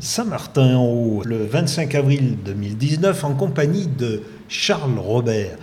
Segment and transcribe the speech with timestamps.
[0.00, 5.56] Saint-Martin-en-Haut le 25 avril 2019 en compagnie de Charles Robert.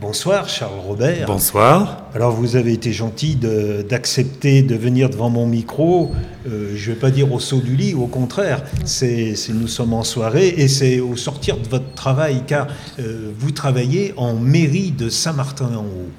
[0.00, 1.26] Bonsoir Charles Robert.
[1.26, 2.06] Bonsoir.
[2.14, 6.12] Alors vous avez été gentil d'accepter de, venir devant mon micro.
[6.46, 9.94] Euh, je ne vais pas dire au saut du lit, au contraire, c'est nous sommes
[9.94, 12.68] en soirée et c'est au sortir de votre travail car
[13.00, 16.10] euh, vous travaillez en mairie de Saint-Martin-en-Haut.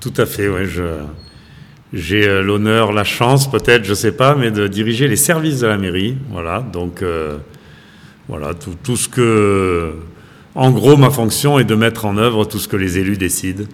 [0.00, 0.66] Tout à fait, oui.
[1.92, 5.66] J'ai euh, l'honneur, la chance peut-être, je sais pas, mais de diriger les services de
[5.66, 6.16] la mairie.
[6.30, 7.04] Voilà, donc
[8.28, 9.94] voilà, tout, ce que
[10.54, 13.64] en gros, ma fonction est de mettre en œuvre tout ce que les élus décident.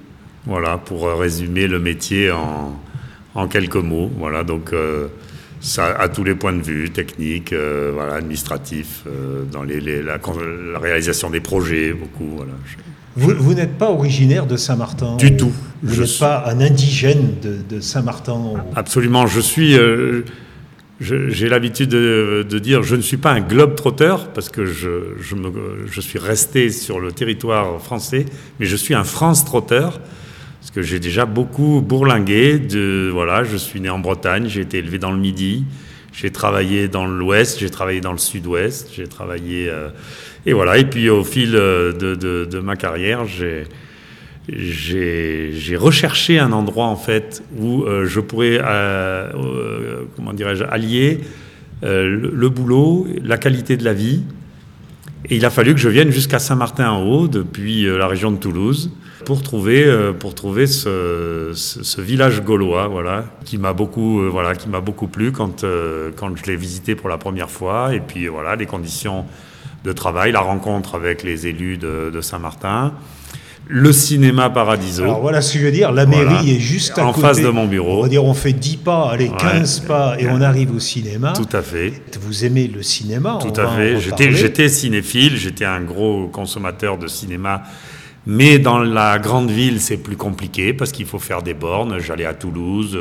[0.47, 4.11] Voilà, pour résumer le métier en, quelques mots.
[4.17, 5.09] Voilà, donc euh,
[5.61, 10.19] ça à tous les points de vue, technique, euh, voilà, administratif, euh, dans les, la,
[10.81, 12.37] réalisation des projets, beaucoup.
[12.37, 12.53] Voilà.
[13.19, 15.53] Vous, n'êtes pas originaire de Saint-Martin Du tout.
[15.83, 19.27] Vous n'êtes pas un indigène de, Saint-Martin Absolument.
[19.27, 19.77] Je suis
[21.01, 25.35] j'ai l'habitude de, dire je ne suis pas un globe trotteur parce que je, je,
[25.37, 25.53] me,
[25.87, 28.27] je, suis resté sur le territoire français,
[28.59, 30.01] mais je suis un France trotteur
[30.61, 32.59] parce que j'ai déjà beaucoup bourlingué.
[32.59, 35.65] De, voilà, je suis né en Bretagne, j'ai été élevé dans le Midi,
[36.13, 39.91] j'ai travaillé dans l'Ouest, j'ai travaillé dans le Sud-Ouest, j'ai travaillé euh,
[40.49, 40.79] et voilà.
[40.79, 43.67] Et puis au fil de, de, ma carrière, j'ai
[45.77, 51.21] recherché un endroit en fait où euh, je pourrais, euh, euh, comment dirais-je, allier
[51.83, 54.23] le, boulot, la qualité de la vie.
[55.29, 58.91] Et il a fallu que je vienne jusqu'à Saint-Martin-en-Haut, depuis la région de Toulouse,
[59.27, 59.85] pour trouver,
[60.19, 65.65] pour trouver ce, village gaulois, voilà, qui m'a beaucoup, voilà, beaucoup plu quand,
[66.17, 67.95] quand je l'ai visité pour la première fois.
[67.95, 69.27] Et puis voilà, les conditions
[69.85, 72.95] de travail, la rencontre avec les élus de, de Saint-Martin
[73.69, 75.03] le cinéma Paradiso.
[75.03, 77.49] Alors voilà ce que je veux dire, la mairie est juste à en face de
[77.49, 77.99] mon bureau.
[77.99, 81.35] On va dire on fait 10 pas, allez 15 pas et on arrive au cinéma.
[81.35, 81.93] Tout à fait.
[82.21, 84.01] Vous aimez le cinéma Tout à fait.
[84.01, 87.63] J'étais cinéphile, j'étais un gros consommateur de cinéma.
[88.27, 91.99] Mais dans la grande ville, c'est plus compliqué parce qu'il faut faire des bornes.
[91.99, 92.99] J'allais à Toulouse.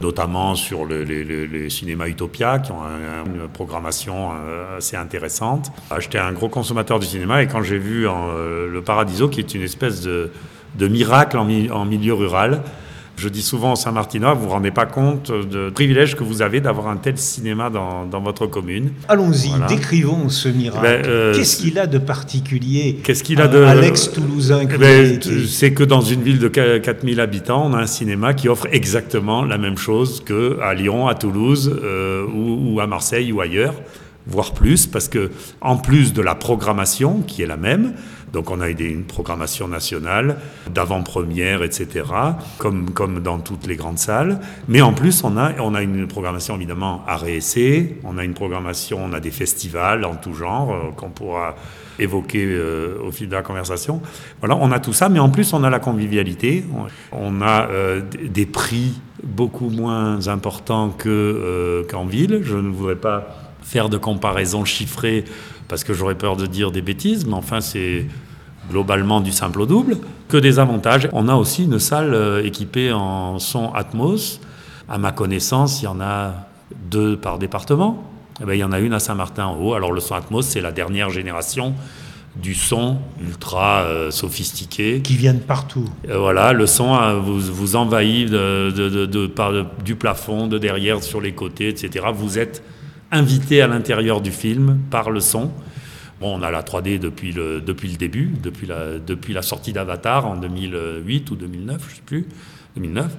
[0.00, 2.82] Notamment sur les, cinémas Utopia, qui ont
[3.26, 5.72] une programmation euh, assez intéressante.
[5.98, 9.54] J'étais un gros consommateur du cinéma et quand j'ai vu euh, Le Paradiso, qui est
[9.54, 10.30] une espèce de,
[10.78, 12.62] miracle en milieu rural,
[13.16, 16.42] je dis souvent aux Saint-Martinois, vous ne vous rendez pas compte du privilège que vous
[16.42, 18.90] avez d'avoir un tel cinéma dans, votre commune.
[19.08, 20.82] Allons-y, décrivons ce miracle.
[20.82, 23.62] Ben, euh, qu'est-ce qu'il a de particulier Qu'est-ce qu'il a de...
[23.62, 25.18] Alex Toulousain ben,
[25.48, 29.44] C'est que dans une ville de 4000 habitants, on a un cinéma qui offre exactement
[29.44, 33.74] la même chose qu'à Lyon, à Toulouse euh, ou, à Marseille ou ailleurs
[34.28, 37.94] voire plus, parce que en plus de la programmation qui est la même,
[38.32, 40.38] donc on a une programmation nationale
[40.70, 42.04] d'avant-première, etc.,
[42.58, 44.40] comme, comme dans toutes les grandes salles.
[44.68, 48.34] Mais en plus, on a, on a une programmation évidemment à réessayer, on a une
[48.34, 51.54] programmation, on a des festivals en tout genre euh, qu'on pourra
[51.98, 54.02] évoquer euh, au fil de la conversation.
[54.40, 56.64] Voilà, on a tout ça, mais en plus on a la convivialité,
[57.12, 62.40] on a euh, des prix beaucoup moins importants que, qu'en ville.
[62.42, 63.28] Je ne voudrais pas
[63.62, 65.24] faire de comparaisons chiffrées
[65.68, 68.06] parce que j'aurais peur de dire des bêtises, mais enfin c'est
[68.70, 71.08] globalement du simple au double, que des avantages.
[71.12, 74.40] On a aussi une salle euh, équipée en son Atmos.
[74.88, 76.48] À ma connaissance, il y en a
[76.90, 78.02] deux par département.
[78.40, 79.74] Eh bien, il y en a une à Saint-Martin-en-Haut.
[79.74, 81.74] Alors le son Atmos, c'est la dernière génération
[82.36, 85.00] du son ultra euh, sophistiqué.
[85.02, 85.88] Qui viennent partout.
[86.08, 89.52] Euh, voilà, le son vous, vous envahit de, de, de, par,
[89.82, 92.06] du plafond, de derrière, sur les côtés, etc.
[92.12, 92.62] Vous êtes
[93.12, 95.50] invité à l'intérieur du film par le son.
[96.20, 99.72] Bon, on a la 3D depuis le, depuis le début, depuis la, depuis la sortie
[99.72, 102.26] d'Avatar en 2008 ou 2009, je ne sais plus,
[102.76, 103.16] 2009.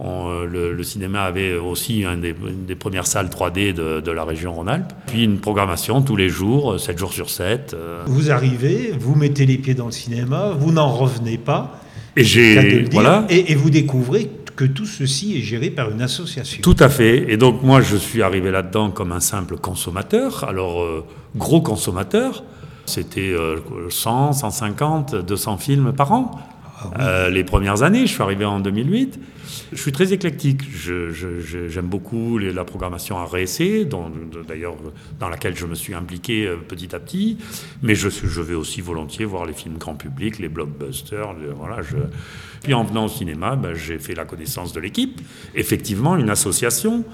[0.00, 4.92] Euh, le, cinéma avait aussi une des, premières salles 3D de, la région Rhône-Alpes.
[5.06, 7.74] Puis une programmation tous les jours, 7 jours sur 7.
[7.74, 8.02] Euh.
[8.06, 11.78] Vous arrivez, vous mettez les pieds dans le cinéma, vous n'en revenez pas.
[12.16, 13.26] Et, j'ai, voilà.
[13.30, 16.62] et, et vous découvrez que tout ceci est géré par une association.
[16.62, 17.30] Tout à fait.
[17.32, 20.44] Et donc moi, je suis arrivé là-dedans comme un simple consommateur.
[20.44, 21.04] Alors, euh,
[21.36, 22.44] gros consommateur,
[22.84, 23.34] c'était
[23.88, 26.30] 100, 150, 200 films par an.
[26.94, 29.18] Ah euh, les premières années, je suis arrivé en 2008.
[29.72, 30.62] Je suis très éclectique.
[30.72, 33.86] J'aime beaucoup la programmation à réessayer,
[34.46, 34.76] d'ailleurs
[35.18, 37.38] dans laquelle je me suis impliqué euh, petit à petit.
[37.82, 41.34] Mais je, je vais aussi volontiers voir les films grand public, les blockbusters.
[41.56, 41.96] voilà, je...
[42.62, 45.20] Puis en venant au cinéma, ben, j'ai fait la connaissance de l'équipe.
[45.54, 47.04] Effectivement, une association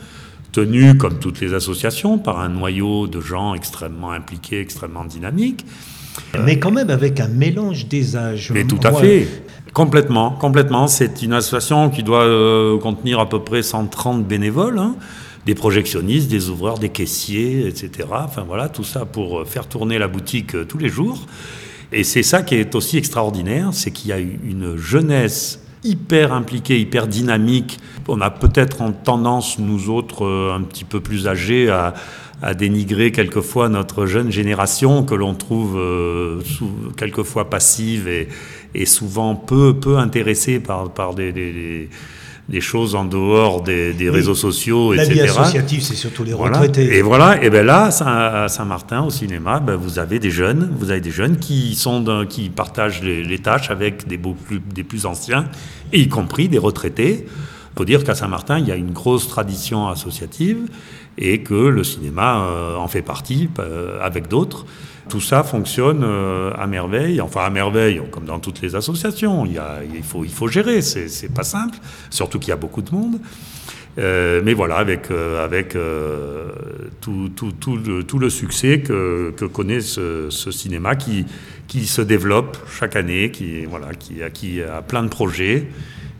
[0.53, 5.64] tenue, comme toutes les associations, par un noyau de gens extrêmement impliqués, extrêmement dynamiques.
[6.44, 8.50] Mais quand même avec un mélange des âges.
[8.53, 9.29] Mais tout à fait.
[9.73, 10.88] Complètement, complètement.
[10.88, 14.79] C'est une association qui doit euh, contenir à peu près 130 bénévoles.
[14.79, 14.97] Hein.
[15.47, 18.09] des projectionnistes, des ouvreurs, des caissiers, etc.
[18.12, 21.26] Enfin voilà, tout ça pour faire tourner la boutique euh, tous les jours.
[21.91, 26.79] Et c'est ça qui est aussi extraordinaire, c'est qu'il y a une jeunesse hyper impliquée,
[26.79, 27.79] hyper dynamique.
[28.09, 31.94] On a peut-être en tendance, nous autres, euh, un petit peu plus âgés, à,
[32.56, 36.41] dénigrer quelquefois notre jeune génération que l'on trouve euh,
[36.97, 38.29] quelquefois passive et,
[38.75, 41.88] et, souvent peu, peu intéressée par, par des, des
[42.49, 45.19] des choses en dehors des, réseaux sociaux, la etc.
[45.19, 46.97] La vie associative, c'est surtout les retraités.
[46.97, 50.91] Et voilà, et bien là, à Saint-Martin, au cinéma, ben vous avez des jeunes, vous
[50.91, 55.44] avez des jeunes qui sont qui partagent les, tâches avec des, plus, des plus anciens,
[55.93, 57.26] et y compris des retraités.
[57.79, 60.67] Faut dire qu'à Saint-Martin, il y a une grosse tradition associative
[61.17, 64.67] et que le cinéma euh, en fait partie euh, avec d'autres.
[65.09, 69.47] Tout ça fonctionne euh, à merveille, enfin à merveille, comme dans toutes les associations.
[69.47, 71.79] Il, faut, il faut gérer, c'est pas simple,
[72.11, 73.21] surtout qu'il y a beaucoup de monde.
[73.97, 75.77] Mais voilà, avec, avec
[77.01, 81.27] tout, tout, tout, le, succès que, que connaît ce, ce, cinéma qui,
[81.69, 85.69] qui se développe chaque année, qui, voilà, qui, qui a plein de projets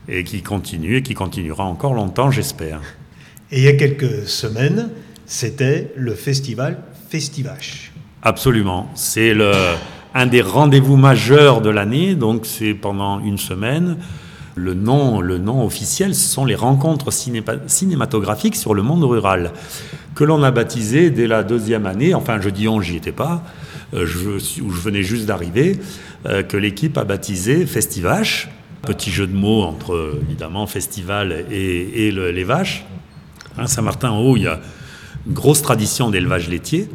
[0.09, 2.81] et qui continue et qui continuera encore longtemps, j'espère.
[3.51, 4.91] Et il y a quelques semaines,
[5.27, 6.79] c'était le festival
[7.09, 7.93] Festivache.
[8.23, 8.91] Absolument.
[8.95, 9.53] C'est le,
[10.15, 13.97] un des rendez-vous majeurs de l'année, donc c'est pendant une semaine.
[14.55, 19.53] Le nom, le nom officiel, ce sont les rencontres cinématographiques sur le monde rural,
[20.15, 23.45] que l'on a baptisé dès la deuxième année, enfin je dis on, j'y étais pas,
[23.95, 25.79] euh, je, où je venais juste d'arriver,
[26.27, 28.49] euh, que l'équipe a baptisé Festivache,
[28.83, 32.85] petit jeu de mots entre évidemment festival et, les vaches.
[33.57, 34.61] Hein, Saint-Martin-en-Haut, il y a
[35.27, 36.89] une grosse tradition d'élevage laitier.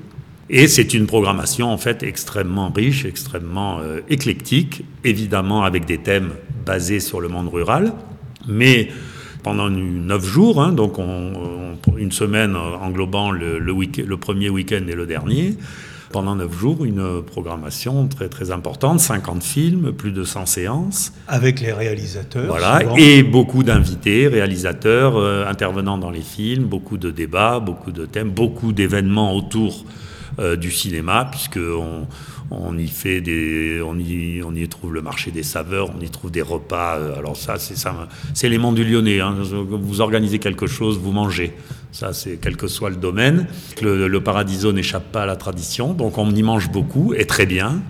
[0.50, 6.32] Et c'est une programmation en fait extrêmement riche, extrêmement euh, éclectique, évidemment avec des thèmes
[6.66, 7.94] basés sur le monde rural,
[8.48, 8.90] mais
[9.42, 10.98] pendant neuf jours, hein, donc
[11.98, 15.58] une semaine englobant le, le premier week-end et le dernier,
[16.14, 21.12] pendant neuf jours, une programmation très très importante, 50 films, plus de 100 séances.
[21.28, 22.46] Avec les réalisateurs.
[22.46, 28.06] Voilà, et beaucoup d'invités, réalisateurs, euh, intervenant dans les films, beaucoup de débats, beaucoup de
[28.06, 29.86] thèmes, beaucoup d'événements autour
[30.40, 32.08] euh, du cinéma, puisqu'on
[32.52, 36.10] on y fait des, on y, on y trouve le marché des saveurs, on y
[36.12, 36.98] trouve des repas.
[36.98, 39.20] Euh, alors ça, c'est ça, c'est l'élément du Lyonnais.
[39.20, 39.36] Hein.
[39.42, 41.54] Vous organisez quelque chose, vous mangez.
[41.94, 43.46] Ça, c'est quel que soit le domaine.
[43.80, 47.84] Le, Paradiso n'échappe pas à la tradition, donc on y mange beaucoup et très bien.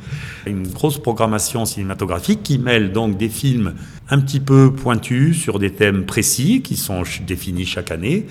[0.46, 3.76] Une grosse programmation cinématographique qui mêle donc des films
[4.10, 8.28] un petit peu pointus sur des thèmes précis qui sont définis chaque année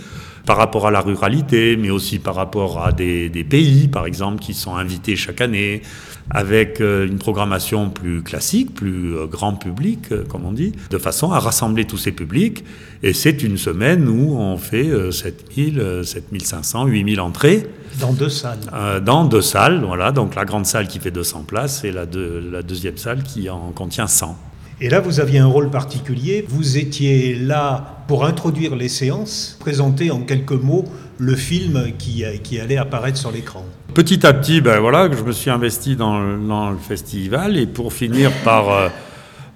[0.46, 4.54] par rapport à la ruralité, mais aussi par rapport à des, pays, par exemple, qui
[4.54, 5.82] sont invités chaque année,
[6.30, 10.98] avec euh, une programmation plus classique, plus euh, grand public, euh, comme on dit, de
[10.98, 12.64] façon à rassembler tous ces publics.
[13.02, 17.66] Et c'est une semaine où on fait 7000, 7500, 8000 entrées.
[18.00, 18.60] Dans deux salles.
[19.04, 20.12] dans deux salles, voilà.
[20.12, 23.72] Donc la grande salle qui fait 200 places et la, la deuxième salle qui en
[23.72, 24.38] contient 100.
[24.80, 26.44] Et là, vous aviez un rôle particulier.
[26.48, 30.84] Vous étiez là pour introduire les séances, présenter en quelques mots
[31.18, 33.64] le film qui, qui allait apparaître sur l'écran.
[33.94, 38.30] Petit à petit, ben voilà, je me suis investi dans, le festival et pour finir
[38.42, 38.88] par euh,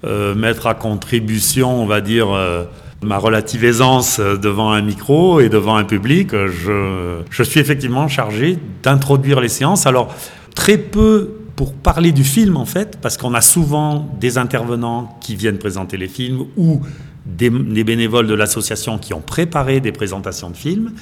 [0.05, 2.65] euh, mettre à contribution, on va dire, euh,
[3.03, 9.41] ma relative aisance devant un micro et devant un public, je suis effectivement chargé d'introduire
[9.41, 9.87] les séances.
[9.87, 10.15] Alors,
[10.55, 15.35] très peu pour parler du film en fait, parce qu'on a souvent des intervenants qui
[15.35, 16.83] viennent présenter les films ou
[17.25, 20.93] des, bénévoles de l'association qui ont préparé des présentations de films.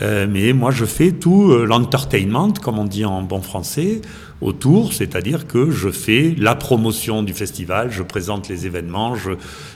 [0.00, 4.00] Euh, mais moi, je fais tout euh, l'entertainment, comme on dit en bon français,
[4.40, 9.14] autour, c'est-à-dire que je fais la promotion du festival, je présente les événements,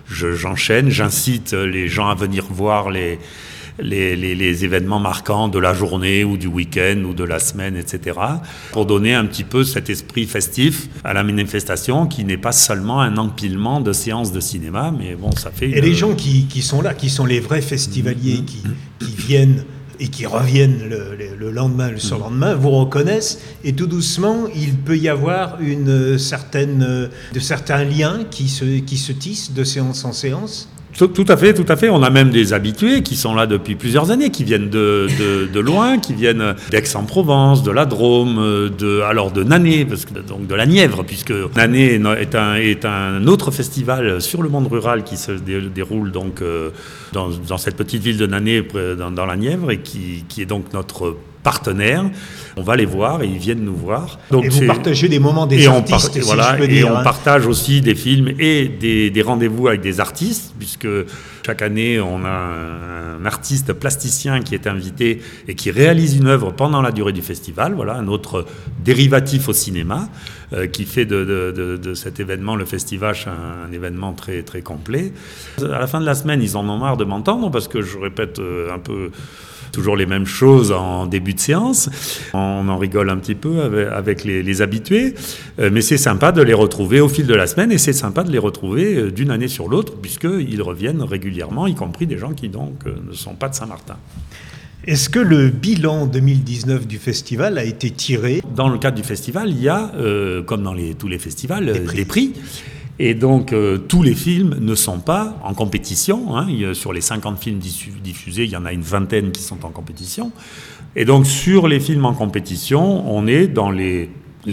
[0.09, 3.19] j'enchaîne, je, j'incite les gens à venir voir les,
[3.79, 8.19] les, événements marquants de la journée ou du week-end ou de la semaine, etc.,
[8.73, 13.01] pour donner un petit peu cet esprit festif à la manifestation qui n'est pas seulement
[13.01, 15.71] un empilement de séances de cinéma, mais bon, ça fait...
[15.71, 18.45] Et les gens qui, sont là, qui sont les vrais festivaliers, mm-hmm.
[18.45, 18.63] qui,
[19.01, 19.65] qui viennent
[20.01, 25.09] et qui reviennent le, lendemain, le surlendemain, vous reconnaissent et tout doucement, il peut y
[25.09, 30.69] avoir une certaine, de certains liens qui se, qui se tissent de séance en séance
[30.97, 31.89] tout, à fait, tout à fait.
[31.89, 35.99] On a même des habitués qui sont là depuis plusieurs années, qui viennent de, loin,
[35.99, 41.05] qui viennent d'Aix-en-Provence, de la Drôme, de, alors de Nané, parce donc de la Nièvre,
[41.05, 46.71] puisque Nané est un, autre festival sur le monde rural qui se déroule donc euh,
[47.13, 48.63] dans, cette petite ville de Nané,
[48.99, 52.05] dans, la Nièvre, et qui est donc notre partenaires.
[52.57, 54.19] On va les voir et ils viennent nous voir.
[54.31, 57.03] Donc et vous partagez des moments des et artistes, on, voilà, et on hein.
[57.05, 60.89] partage aussi des films et des, des rendez-vous avec des artistes, puisque
[61.45, 66.27] chaque année on a un, un, artiste plasticien qui est invité et qui réalise une
[66.27, 67.75] œuvre pendant la durée du festival.
[67.75, 68.47] Voilà un autre
[68.85, 70.09] dérivatif au cinéma
[70.53, 74.63] euh, qui fait de, de, de, cet événement, le festival, un, un, événement très très
[74.63, 75.13] complet.
[75.61, 77.99] À la fin de la semaine, ils en ont marre de m'entendre parce que je
[77.99, 79.11] répète euh, un peu
[79.75, 81.91] toujours les mêmes choses en début de séance.
[82.33, 83.63] On en rigole un petit peu
[83.93, 85.15] avec, les, habitués,
[85.59, 88.23] euh, mais c'est sympa de les retrouver au fil de la semaine et c'est sympa
[88.23, 92.33] de les retrouver euh, d'une année sur l'autre puisqu'ils reviennent régulièrement, y compris des gens
[92.33, 93.97] qui donc euh, ne sont pas de Saint-Martin.
[94.87, 98.43] Est-ce que le bilan 2019 du festival a été tiré?
[98.55, 99.91] Dans le cadre du festival, il y a,
[100.47, 102.35] comme dans les, tous les festivals, Des prix.
[102.99, 106.37] Et donc, euh, tous les films ne sont pas en compétition.
[106.37, 106.47] Hein.
[106.75, 110.31] sur les 50 films diffusés, il y en a une vingtaine qui sont en compétition.
[110.95, 114.11] Et donc, sur les films en compétition, on est dans les,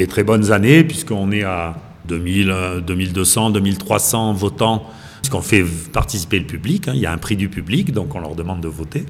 [0.10, 1.76] très bonnes années, puisqu'on est à
[2.08, 4.90] 2000, 2200, 2300 votants,
[5.22, 6.88] puisqu'on fait participer le public.
[6.88, 6.94] Hein.
[6.96, 9.06] Il y a un prix du public, donc on leur demande de voter.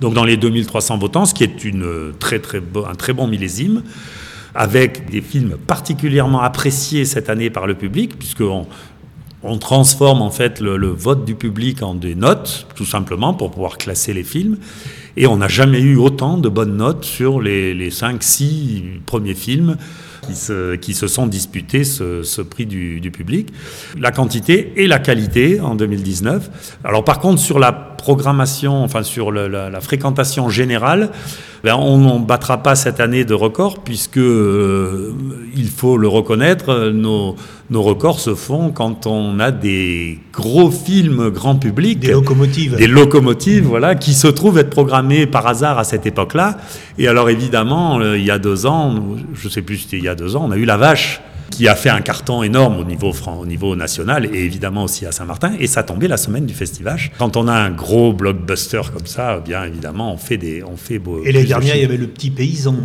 [0.00, 1.56] Donc, dans les 2300 votants, ce qui est
[2.20, 2.40] très
[2.88, 3.82] un très bon millésime
[4.54, 8.66] avec des films particulièrement appréciés cette année par le public, puisqu'on
[9.42, 13.78] on transforme en fait le, vote du public en des notes, tout simplement, pour pouvoir
[13.78, 14.58] classer les films.
[15.16, 19.76] Et on n'a jamais eu autant de bonnes notes sur les, les 5-6 premiers films
[20.22, 23.52] qui se, sont disputés ce, prix du, public.
[23.98, 26.78] La quantité et la qualité en 2019.
[26.84, 31.10] Alors par contre, sur la programmation, enfin sur la, fréquentation générale,
[31.64, 35.12] ben on ne battra pas cette année de record puisque, euh,
[35.56, 37.36] il faut le reconnaître, nos,
[37.72, 41.98] nos, records se font quand on a des gros films grand public.
[41.98, 42.76] Des locomotives.
[42.76, 46.58] Des locomotives, voilà, qui se trouvent être programmés par hasard à cette époque-là.
[46.98, 48.94] Et alors évidemment, euh, il y a deux ans,
[49.34, 50.76] je ne sais plus si c'était il y a deux ans, on a eu La
[50.76, 51.20] Vache
[51.52, 55.12] qui a fait un carton énorme au niveau, au niveau national et évidemment aussi à
[55.12, 55.52] Saint-Martin.
[55.60, 56.98] Et ça tombait la semaine du festival.
[57.18, 60.62] Quand on a un gros blockbuster comme ça, bien évidemment, on fait des.
[60.64, 62.76] On fait beau, et les dernières, il y avait le petit paysan.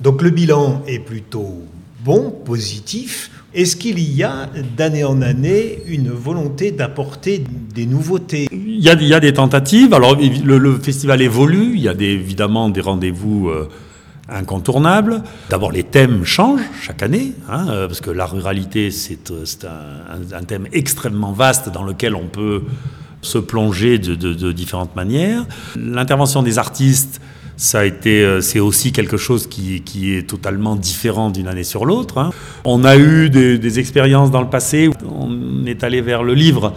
[0.00, 1.64] Donc le bilan est plutôt
[2.04, 3.30] bon, positif.
[3.54, 7.44] Est-ce qu'il y a d'année en année une volonté d'apporter
[7.74, 8.48] des nouveautés?
[8.50, 9.92] Il y, a, des tentatives.
[9.92, 11.72] Alors le, festival évolue.
[11.74, 13.48] Il y a évidemment des rendez-vous.
[13.48, 13.68] Euh,
[14.28, 15.22] incontournable.
[15.50, 19.44] D'abord, les thèmes changent chaque année, hein, euh, parce que la ruralité, c'est euh,
[20.32, 22.62] un, thème extrêmement vaste dans lequel on peut
[23.20, 25.44] se plonger de différentes manières.
[25.76, 27.20] L'intervention des artistes,
[27.56, 31.64] ça a été, euh, c'est aussi quelque chose qui, qui, est totalement différent d'une année
[31.64, 32.18] sur l'autre.
[32.18, 32.30] Hein.
[32.64, 36.34] On a eu des, des, expériences dans le passé, où on est allé vers le
[36.34, 36.74] livre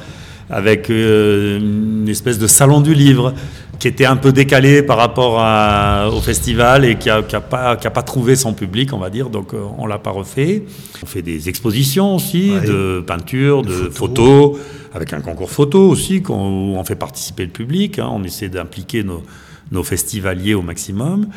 [0.50, 3.34] avec euh, une espèce de salon du livre
[3.80, 7.76] qui était un peu décalé par rapport à, au festival et qui n'a a pas,
[7.76, 10.64] pas, trouvé son public, on va dire, donc euh, on ne l'a pas refait.
[11.04, 12.66] On fait des expositions aussi, ouais.
[12.66, 14.54] de peinture, de, de photos.
[14.54, 14.60] photos,
[14.94, 19.04] avec un concours photo aussi, où on fait participer le public, hein, on essaie d'impliquer
[19.04, 19.24] nos,
[19.72, 21.28] nos festivaliers au maximum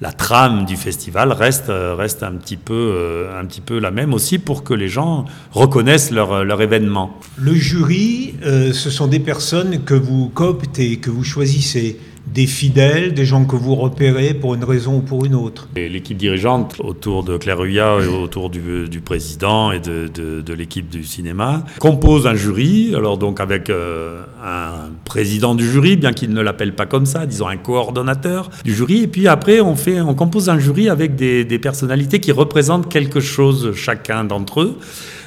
[0.00, 3.90] la trame du festival reste, euh, reste un, petit peu, euh, un petit peu la
[3.90, 7.18] même aussi pour que les gens reconnaissent leur, leur événement.
[7.38, 13.14] Le jury, euh, ce sont des personnes que vous cooptez, que vous choisissez des fidèles,
[13.14, 15.68] des gens que vous repérez pour une raison ou pour une autre.
[15.76, 21.64] L'équipe dirigeante autour de Claire Huyat et autour du, président et de, l'équipe du cinéma
[21.78, 26.74] compose un jury, alors donc avec euh, un président du jury, bien qu'il ne l'appelle
[26.74, 30.48] pas comme ça, disons un coordonnateur du jury, et puis après on, fait, on compose
[30.48, 34.78] un jury avec des personnalités qui représentent quelque chose chacun d'entre eux.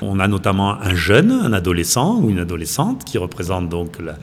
[0.02, 4.16] On a notamment un jeune, un adolescent ou une adolescente qui représente donc la,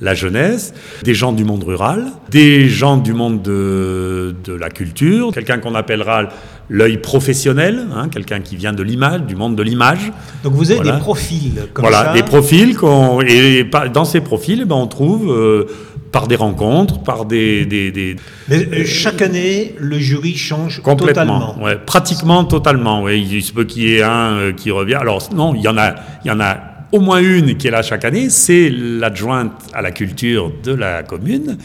[0.00, 5.32] la jeunesse, des gens du monde rural, des gens du monde de, de la culture,
[5.32, 6.28] quelqu'un qu'on appellera
[6.68, 10.12] l'œil professionnel, hein, quelqu'un qui vient de l'image, du monde de l'image.
[10.44, 10.96] Donc vous avez voilà.
[10.96, 12.12] des profils comme voilà, ça.
[12.12, 15.64] des profils qu'on et dans ces profils, ben, on trouve euh,
[16.12, 18.16] par des rencontres, par des, des, des
[18.48, 21.62] Mais euh, chaque année, le jury change complètement, totalement.
[21.62, 23.02] Ouais, pratiquement totalement.
[23.02, 24.94] Ouais, il se peut qu'il y ait un euh, qui revient.
[24.94, 27.70] Alors non, il y en a, il y en a au moins une qui est
[27.70, 31.58] là chaque année, c'est l'adjointe à la culture de la commune.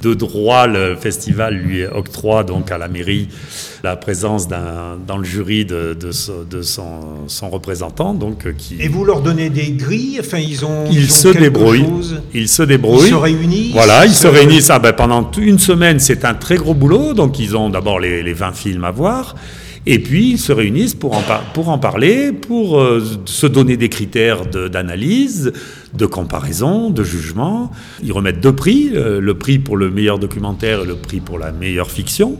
[0.00, 3.28] De droit, le festival lui octroie donc à la mairie
[3.84, 6.10] la présence dans le jury de, de,
[6.50, 8.12] de son, son, représentant.
[8.12, 8.76] Donc, qui...
[8.80, 11.86] Et vous leur donnez des grilles enfin, Ils, ont, ils, ils se débrouillent.
[12.34, 13.06] Ils se débrouillent.
[13.06, 14.70] Ils se réunissent Voilà, ils se, se réunissent.
[14.70, 17.14] Ah, ben, pendant une semaine, c'est un très gros boulot.
[17.14, 19.36] Donc ils ont d'abord les, les 20 films à voir.
[19.84, 21.22] Et puis, ils se réunissent pour en,
[21.54, 25.52] pour en parler, pour euh, se donner des critères d'analyse,
[25.94, 27.72] de, comparaison, de jugement.
[28.02, 31.36] Ils remettent deux prix, euh, le prix pour le meilleur documentaire et le prix pour
[31.36, 32.38] la meilleure fiction.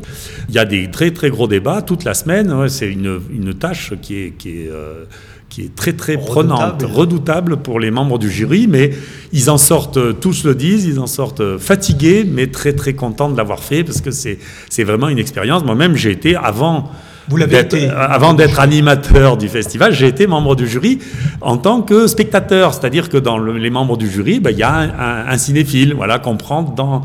[0.49, 2.68] Il y a des très très gros débats toute la semaine.
[2.68, 4.30] C'est une, une, tâche qui est...
[4.37, 5.04] Qui est euh,
[5.49, 8.92] qui est très très prenante, redoutable pour les membres du jury, mais
[9.34, 13.37] ils en sortent, tous le disent, ils en sortent fatigués, mais très très contents de
[13.37, 14.38] l'avoir fait parce que c'est
[14.82, 15.62] vraiment une expérience.
[15.62, 16.90] Moi-même, j'ai été avant
[17.29, 20.99] vous l'avez été Avant d'être animateur du festival, j'ai été membre du jury
[21.41, 22.75] en tant que spectateur.
[22.75, 26.19] C'est-à-dire que dans les membres du jury, ben, il y a un, un cinéphile voilà,
[26.19, 27.02] qu'on prend dans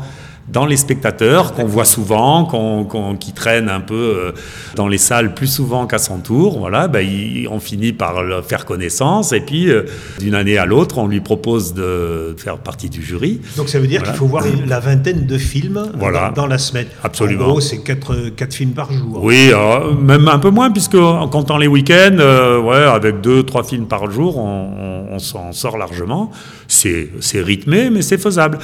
[0.50, 4.32] dans les spectateurs qu'on voit souvent, qu'on, qui traînent un peu euh,
[4.76, 6.58] dans les salles plus souvent qu'à son tour.
[6.58, 7.06] Voilà, ben,
[7.50, 9.84] on finit par faire connaissance et puis euh,
[10.18, 13.40] d'une année à l'autre, on lui propose de faire partie du jury.
[13.56, 15.92] Donc ça veut dire qu'il faut voir la vingtaine de films
[16.34, 16.86] dans, la semaine.
[17.02, 17.44] Absolument.
[17.44, 19.20] En gros, c'est quatre, quatre films par jour.
[19.22, 22.18] Oui, euh, même un peu moins puisque en comptant les week-ends,
[22.64, 26.30] ouais, avec deux, trois films par jour, on, on s'en sort largement.
[26.68, 28.58] C'est, c'est rythmé, mais c'est faisable.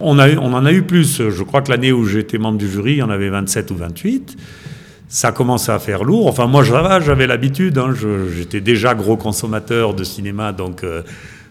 [0.00, 1.22] On, en a eu plus.
[1.30, 3.76] Je crois que l'année où j'étais membre du jury, il y en avait 27 ou
[3.76, 4.36] 28.
[5.08, 6.26] Ça commençait à faire lourd.
[6.26, 7.78] Enfin, moi, j'avais l'habitude.
[7.78, 7.94] Hein.
[8.36, 11.02] J'étais déjà gros consommateur de cinéma, donc euh,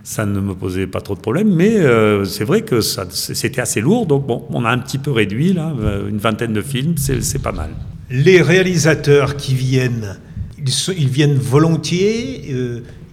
[0.04, 1.54] ça ne me posait pas trop de problèmes.
[1.54, 4.06] Mais euh, c'est vrai que c'était assez lourd.
[4.06, 7.42] Donc, bon, on a un petit peu réduit, là, euh, une vingtaine de films, c'est
[7.42, 7.72] pas mal.
[8.12, 10.18] Les réalisateurs qui viennent,
[10.60, 12.54] ils viennent volontiers,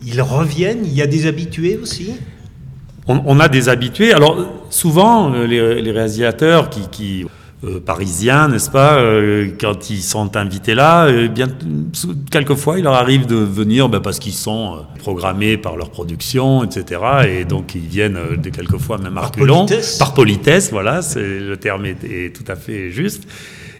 [0.05, 0.85] ils reviennent.
[0.85, 2.11] Il y a des habitués aussi?
[3.07, 4.13] On, a des habitués.
[4.13, 4.37] Alors,
[4.71, 7.27] souvent, euh, les, réalisateurs qui,
[7.65, 11.49] euh, parisiens, n'est-ce pas, euh, quand ils sont invités là, bien,
[12.31, 17.01] quelquefois, il leur arrive de venir ben, parce qu'ils sont programmés par leur production, etc.
[17.29, 18.19] Et donc, ils viennent
[18.53, 19.99] quelquefois même par politesse.
[19.99, 23.25] Par politesse, voilà, le terme est, tout à fait juste.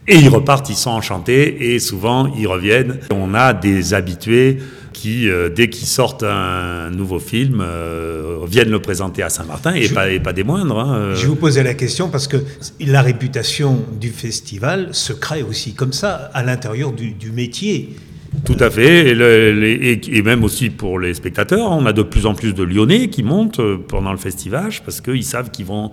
[0.09, 2.99] Et ils repartent, ils sont enchantés, et souvent, ils reviennent.
[3.15, 4.59] On a des habitués
[5.03, 9.89] qui, euh, dès qu'ils sortent un nouveau film, euh, viennent le présenter à Saint-Martin, et,
[9.89, 10.79] pas, et pas des moindres.
[10.79, 11.17] Hein, euh.
[11.17, 12.37] Je vous posais la question parce que
[12.79, 17.97] la réputation du festival se crée aussi comme ça, à l'intérieur du, métier.
[18.45, 22.35] Tout à fait, et, et, même aussi pour les spectateurs, on a de plus en
[22.35, 25.91] plus de Lyonnais qui montent pendant le festival parce qu'ils savent qu'ils vont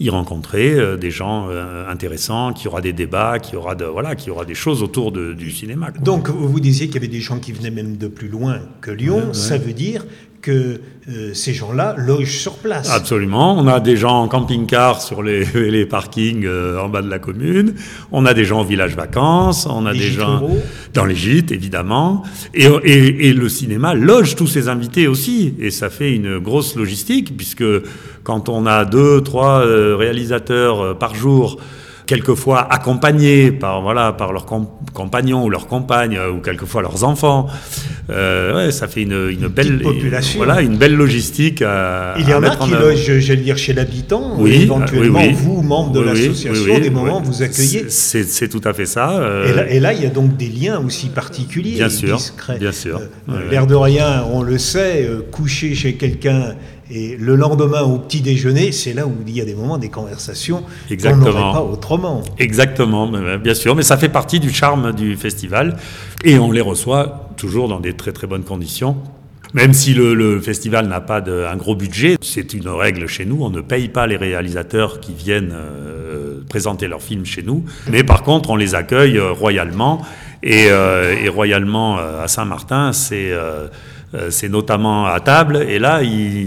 [0.00, 3.74] y rencontrer euh, des gens euh, intéressants, qu'il y aura des débats, qu'il y aura,
[3.74, 5.90] de, voilà, qu'il y aura des choses autour de, du cinéma.
[6.02, 8.90] Donc vous disiez qu'il y avait des gens qui venaient même de plus loin que
[8.90, 9.32] Lyon.
[9.32, 10.04] Ça veut dire
[10.40, 12.90] que euh, ces gens-là logent sur place.
[12.90, 13.58] Absolument.
[13.58, 17.74] On a des gens en camping-car sur les, les parkings en bas de la commune.
[18.12, 19.66] On a des gens au village vacances.
[19.66, 20.48] On a des gens
[20.94, 22.22] dans les gîtes, évidemment.
[22.54, 25.54] Et, et, et, le cinéma loge tous ses invités aussi.
[25.58, 27.64] Et ça fait une grosse logistique, puisque
[28.28, 31.58] quand on a deux, trois euh, réalisateurs euh, par jour,
[32.08, 34.46] quelquefois accompagnés par voilà par leurs
[34.94, 37.46] compagnons ou leurs compagnes euh, ou quelquefois leurs enfants.
[38.08, 40.38] ouais, ça fait une, une belle population.
[40.38, 44.36] voilà une belle logistique à, Il y en a qui logent, j'allais dire, chez l'habitant.
[44.38, 47.86] Oui, éventuellement, vous, membre de l'association, des moments vous accueillez.
[47.88, 49.22] C'est tout à fait ça.
[49.68, 52.58] Et, là, il y a donc des liens aussi particuliers, bien sûr, discrets.
[52.58, 53.00] Bien sûr.
[53.50, 56.54] L'air de rien, on le sait, coucher chez quelqu'un
[56.90, 59.90] et le lendemain, au petit déjeuner, c'est là où il y a des moments, des
[59.90, 62.22] conversations qu'on n'aurait pas autrement.
[62.38, 65.76] Exactement, bien sûr, mais ça fait partie du charme du festival.
[66.24, 68.96] Et on les reçoit toujours dans des très très bonnes conditions.
[69.54, 73.38] Même si le, festival n'a pas de, un gros budget, c'est une règle chez nous,
[73.40, 78.04] on ne paye pas les réalisateurs qui viennent euh, présenter leurs films chez nous, mais
[78.04, 80.02] par contre on les accueille euh, royalement,
[80.42, 83.68] et, euh, et royalement à Saint-Martin, c'est euh,
[84.30, 86.00] c'est notamment à table, et là,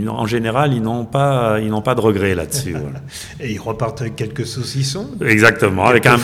[0.09, 2.75] en général, ils n'ont pas, ils n'ont pas de regrets là-dessus.
[3.39, 5.09] Et ils repartent avec quelques saucissons?
[5.23, 6.17] Exactement, avec un,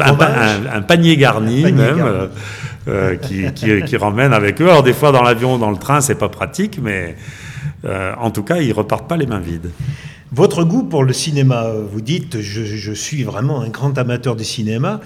[0.82, 2.28] panier garni même, euh,
[2.88, 4.70] euh, qui, qui, avec eux.
[4.70, 7.16] Alors des fois, dans l'avion ou dans le train, c'est pas pratique, mais
[8.20, 9.70] en tout cas, ils repartent pas les mains vides.
[10.34, 15.00] Votre goût pour le cinéma, vous dites, je, suis vraiment un grand amateur du cinéma.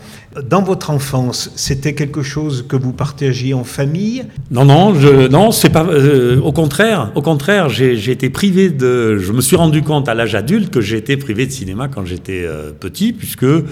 [0.50, 4.24] Dans votre enfance, c'était quelque chose que vous partagiez en famille?
[4.50, 5.86] Non, non, je, non, c'est pas.
[5.86, 9.18] Euh, au contraire, au contraire, j'ai été privé de.
[9.18, 12.44] Je me suis rendu compte à l'âge adulte que été privé de cinéma quand j'étais
[12.44, 13.64] euh, petit, puisque euh,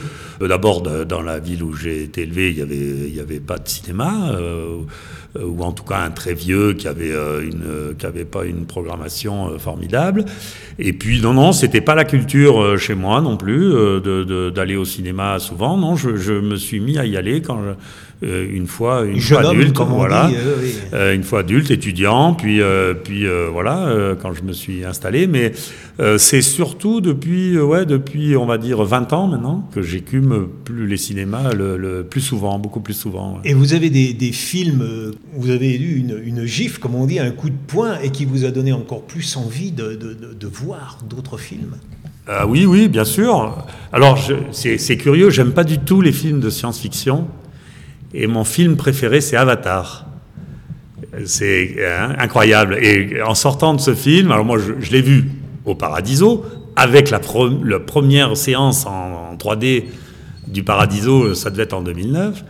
[0.41, 3.57] d'abord dans la ville où j'ai été élevé, il y avait, il y avait pas
[3.57, 4.31] de cinéma.
[5.35, 8.45] Euh, ou en tout cas un très vieux qui avait euh, une qui avait pas
[8.45, 10.25] une programmation euh, formidable.
[10.79, 13.71] Et puis non non, c'était pas la culture chez moi non plus
[14.55, 15.77] d'aller au cinéma souvent.
[15.77, 17.59] Non, je, je, me suis mis à y aller quand
[18.21, 20.73] euh, une fois, une Jeune fois homme, adulte, comme voilà, dit, euh, oui.
[20.93, 24.83] Euh, une fois adulte, étudiant, puis euh, puis euh, voilà, euh, quand je me suis
[24.83, 25.25] installé.
[25.25, 25.53] Mais
[26.01, 30.47] euh, c'est surtout depuis, euh, ouais, depuis on va dire 20 ans maintenant que j'écume
[30.65, 33.35] plus les cinémas le, le plus souvent, beaucoup plus souvent.
[33.35, 33.51] ouais.
[33.51, 37.19] Et vous avez des, des films, euh, vous avez eu une, gifle, comme on dit,
[37.19, 41.37] un coup de poing, et qui vous a donné encore plus envie de, voir d'autres
[41.37, 41.75] films.
[42.27, 43.65] Ah oui, oui, bien sûr.
[43.91, 44.19] Alors,
[44.51, 47.27] c'est curieux, j'aime pas du tout les films de science-fiction.
[48.13, 50.07] Et mon film préféré, c'est Avatar.
[51.25, 52.77] C'est hein, incroyable.
[52.81, 55.31] Et en sortant de ce film, alors moi, je, l'ai vu
[55.65, 59.85] au Paradiso, avec la, première séance en 3D
[60.47, 62.43] du Paradiso, ça devait être en 2009.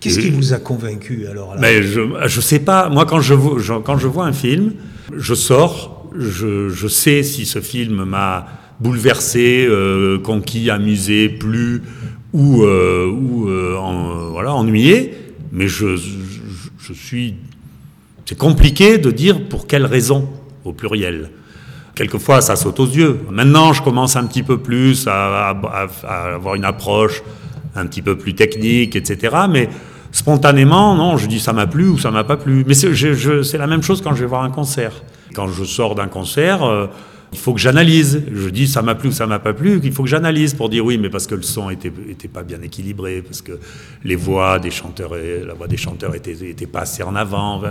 [0.00, 2.88] Qu'est-ce qui vous a convaincu alors là mais je je sais pas.
[2.90, 4.72] Moi, quand je, vois- je- quand je vois un film,
[5.16, 8.46] je sors, je, je sais si ce film m'a
[8.80, 11.82] bouleversé, euh, conquis, amusé, plu
[12.32, 15.14] ou, euh, ou euh, en- voilà, ennuyé.
[15.52, 16.10] Mais je, je,
[16.78, 17.34] je suis.
[18.26, 20.28] C'est compliqué de dire pour quelle raison
[20.64, 21.30] au pluriel.
[21.94, 23.20] Quelquefois, ça saute aux yeux.
[23.30, 27.22] Maintenant, je commence un petit peu plus à, à- à avoir une approche
[27.78, 29.36] un petit peu plus technique, etc.
[29.48, 29.68] Mais
[30.12, 32.64] spontanément, non, je dis ça m'a plu ou ça m'a pas plu.
[32.66, 34.92] Mais c'est la même chose quand je vais voir un concert.
[35.34, 36.86] Quand je sors d'un concert, euh,
[37.36, 38.22] il faut que j'analyse.
[38.32, 39.78] Je dis ça m'a plu ou ça m'a pas plu.
[39.84, 42.42] Il faut que j'analyse pour dire oui, mais parce que le son était, était pas
[42.42, 43.52] bien équilibré, parce que
[44.04, 47.62] les voix des chanteurs, la voix des chanteurs était, était pas assez en avant.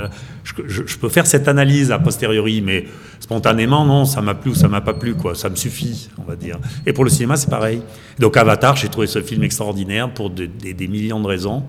[0.67, 2.86] Je, peux faire cette analyse a posteriori, mais
[3.19, 5.15] spontanément, non, ça m'a plu ou ça m'a pas plu.
[5.34, 6.58] Ça me suffit, on va dire.
[6.86, 7.82] Et pour le cinéma, c'est pareil.
[8.19, 11.63] Donc Avatar, j'ai trouvé ce film extraordinaire pour de- des- des millions de raisons.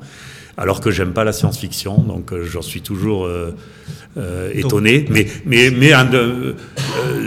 [0.58, 3.54] Alors que j'aime pas la science-fiction, donc euh, j'en suis toujours euh,
[4.16, 5.04] euh, étonné.
[5.10, 6.08] Mais, mais, mais un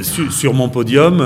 [0.02, 1.24] sur, sur mon podium,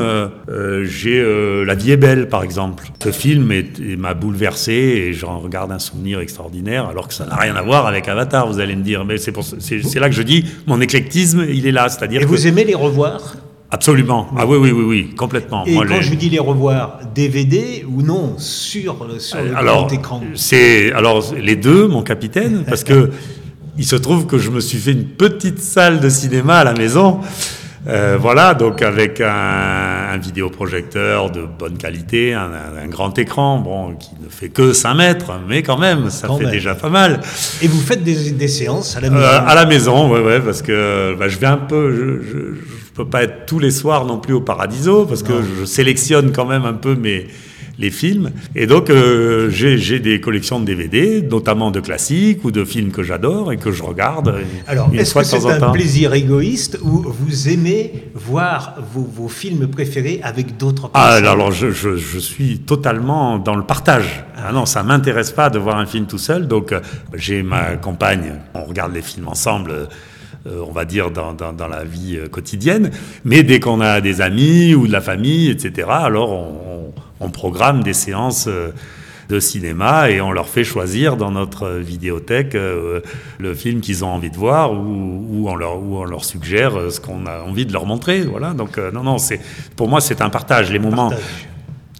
[0.84, 1.24] j'ai
[1.66, 2.84] La vie est belle, par exemple.
[3.02, 3.54] Ce film
[3.98, 7.88] m'a bouleversé et j'en regarde un souvenir extraordinaire, alors que ça n'a rien à voir
[7.88, 9.06] avec Avatar, vous allez me dire.
[9.06, 11.88] Mais c'est là que je dis, mon éclectisme, il est là.
[11.88, 13.36] C'est-à-dire Et vous aimez les revoir?
[13.74, 14.28] Absolument.
[14.38, 15.66] Ah oui, oui, oui, oui, complètement.
[15.66, 19.56] Et Moi, quand les- je dis les revoir, DVD ou non, sur, le- sur le
[19.58, 23.10] alors, grand écran c'est alors les deux, mon capitaine, parce que
[23.80, 26.74] il se trouve que je me suis fait une petite salle de cinéma à la
[26.74, 27.20] maison.
[27.86, 29.28] Euh, voilà, donc avec un,
[30.14, 32.50] un vidéoprojecteur de bonne qualité, un,
[32.82, 36.38] un- grand écran, bon, qui ne fait que 5 mètres, mais quand même, ça Quand
[36.38, 36.54] fait même.
[36.54, 37.20] déjà pas mal.
[37.62, 40.40] Et vous faites des, des séances à la Euh, maison à la maison, ouais, ouais,
[40.40, 43.72] parce que bah, je vais un peu, je, je, je peux pas être tous les
[43.72, 47.28] soirs non plus au Paradiso, parce que je sélectionne quand même un peu mes
[47.80, 48.32] les films.
[48.56, 53.04] Et donc euh, j'ai des collections de DVD, notamment de classiques ou de films que
[53.04, 57.50] j'adore et que je regarde euh, Alors, est-ce que c'est un plaisir égoïste ou vous
[57.50, 62.60] aimez voir vos, vos films préférés avec d'autres Ah, personnes alors je, je, je suis
[62.60, 64.24] totalement dans le partage.
[64.38, 66.48] Ah non, ça m'intéresse pas de voir un film tout seul.
[66.48, 66.80] Donc euh,
[67.16, 69.72] j'ai ma compagne, on regarde les films ensemble.
[69.72, 69.88] euh,
[70.68, 72.92] on va dire dans, dans, dans la vie quotidienne,
[73.24, 77.84] mais dès qu'on a des amis ou de la famille, etc., alors on, on, programme
[77.84, 78.72] des séances euh,
[79.30, 83.02] de cinéma et on leur fait choisir dans notre vidéothèque euh,
[83.40, 86.78] le film qu'ils ont envie de voir ou, ou, on, leur, ou on leur suggère
[86.78, 88.22] euh, ce qu'on a envie de leur montrer.
[88.22, 88.54] Voilà.
[88.54, 89.40] Donc euh, non, non, c'est
[89.76, 90.72] pour moi c'est un partage.
[90.72, 91.48] Les moments, Partage.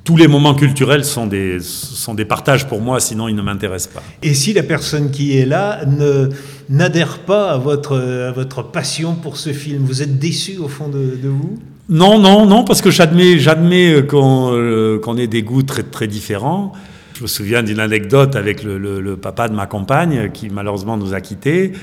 [0.04, 3.94] tous les moments culturels sont des sont des partages pour moi, sinon ils ne m'intéressent
[3.94, 4.04] pas.
[4.22, 6.30] Et si la personne qui est là ne
[6.70, 10.88] n'adhère pas à votre, à votre passion pour ce film, vous êtes déçu au fond
[10.88, 11.60] de, de vous?
[11.90, 16.08] Non, non, non, parce que j'admets, j'admets qu'on euh, qu'on ait des goûts très, très
[16.08, 16.72] différents.
[17.16, 21.22] Je me souviens d'une anecdote avec le, papa de ma compagne, qui malheureusement nous a
[21.22, 21.74] quittés,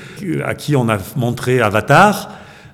[0.43, 2.31] à qui on a montré Avatar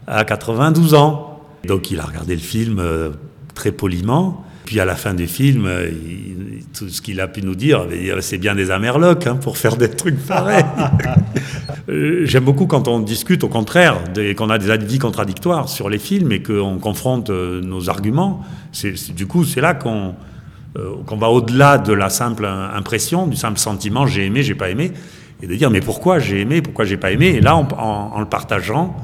[0.07, 1.39] à 92 ans.
[1.67, 3.09] Donc il a regardé le film euh,
[3.53, 4.43] très poliment.
[4.65, 7.81] Puis à la fin du film, euh, il- tout ce qu'il a pu nous dire,
[7.81, 10.65] avait dit, c'est bien des amerlocs hein, pour faire des trucs pareils.
[11.89, 15.89] Euh, J'aime beaucoup quand on discute, au contraire, des- qu'on a des avis contradictoires sur
[15.89, 18.43] les films et qu'on confronte euh, nos arguments.
[19.15, 20.13] Du coup, c'est là qu'on,
[20.77, 24.69] euh, qu'on va au-delà de la simple impression, du simple sentiment j'ai aimé, j'ai pas
[24.69, 24.91] aimé,
[25.41, 27.27] et de dire mais pourquoi j'ai aimé, pourquoi j'ai pas aimé?
[27.27, 28.95] Et là, en, le partageant,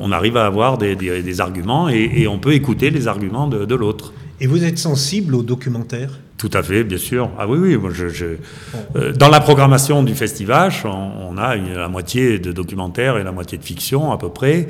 [0.00, 3.74] on, arrive à avoir des, arguments et, et on peut écouter les arguments de, de
[3.74, 4.12] l'autre.
[4.40, 6.18] Et vous êtes sensible aux documentaires?
[6.36, 7.30] Tout à fait, bien sûr.
[7.38, 7.76] Ah oui, oui.
[7.76, 8.24] moi, je, je-
[8.96, 13.24] euh, dans la programmation du festival, on, on a une- la moitié de documentaires et
[13.24, 14.66] la moitié de fiction à peu près.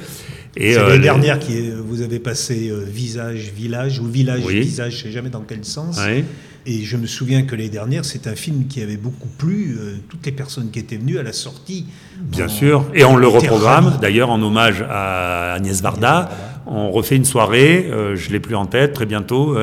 [0.57, 4.42] Et C'est euh, les- dernière qui est- vous avez passé euh, Visage, Village ou Village,
[4.46, 4.61] Oui.
[4.61, 5.98] Visage, je ne sais jamais dans quel sens.
[6.07, 6.24] Oui.
[6.66, 9.77] Et je me souviens que l'année dernière, c'est un film qui avait beaucoup plu.
[9.79, 11.87] euh, toutes les personnes qui étaient venues à la sortie.
[12.20, 13.98] Bien en- sûr, et on le reprogramme.
[14.00, 16.31] D'ailleurs, en hommage à Agnès Varda,
[16.66, 17.88] on refait une soirée.
[17.90, 18.92] euh, je l'ai plus en tête.
[18.92, 19.57] Très bientôt,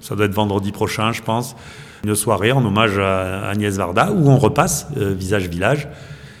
[0.00, 1.56] ça doit être vendredi prochain, je pense.
[2.04, 5.88] une soirée en hommage à Agnès Varda où on repasse Visage Village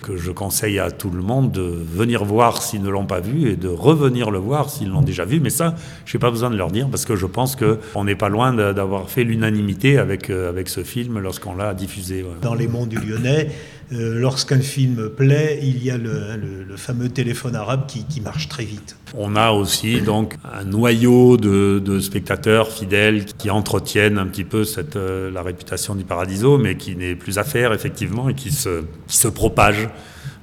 [0.06, 3.50] que je conseille à tout le monde de venir voir s'ils ne l'ont pas vu
[3.50, 5.40] et de revenir le voir s'ils l'ont déjà vu.
[5.40, 5.74] Mais ça,
[6.04, 8.52] je n'ai pas besoin de leur dire parce que je pense qu'on n'est pas loin
[8.52, 12.24] d'avoir fait l'unanimité avec, euh, avec ce film lorsqu'on l'a diffusé.
[12.40, 13.50] Dans les monts du Lyonnais,
[13.92, 18.96] euh, lorsqu'un film plaît, il y a le, fameux téléphone arabe qui, marche très vite.
[19.14, 24.64] On a aussi donc un noyau de, spectateurs fidèles qui entretiennent un petit peu
[24.96, 28.84] euh, la réputation du Paradiso, mais qui n'est plus à faire effectivement et qui se,
[29.06, 29.88] qui se propage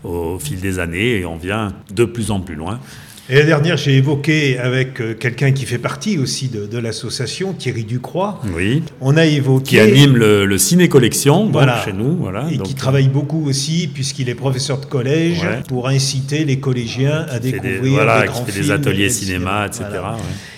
[0.04, 2.80] au fil des années et on vient de plus en plus loin.
[3.30, 7.86] Et la dernière, j'ai évoqué avec euh, quelqu'un qui fait partie aussi de, l'association, Thierry
[7.86, 8.42] Ducroix.
[8.54, 8.84] Oui.
[9.00, 9.64] On a évoqué.
[9.64, 11.50] Qui anime le, Ciné Collection
[11.86, 12.18] chez nous.
[12.18, 17.26] Voilà, et qui travaille beaucoup aussi, puisqu'il est professeur de collège, pour inciter les collégiens
[17.30, 19.86] à découvrir des, voilà, qui fait des ateliers cinéma, etc.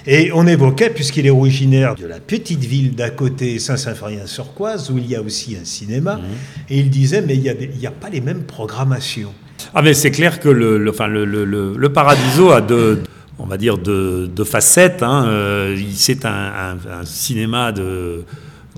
[0.08, 5.08] Et on évoquait, puisqu'il est originaire de la petite ville d'à côté, Saint-Symphorien-sur-Coise, où il
[5.08, 6.23] y a aussi un cinéma, mhm.
[6.71, 9.34] et il disait, mais il n'y a, a pas les mêmes programmations.
[9.73, 13.03] Ah mais c'est clair que le, enfin, le, le, le, Paradiso a deux,
[13.39, 15.03] on va dire de, facettes.
[15.03, 15.25] Hein.
[15.27, 18.23] Euh, c'est un, cinéma de,